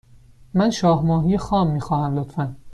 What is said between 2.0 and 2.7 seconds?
لطفا.